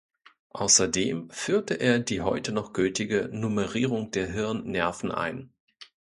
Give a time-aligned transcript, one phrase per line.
[0.49, 5.53] Außerdem führte er die heute noch gültige Nummerierung der Hirnnerven ein.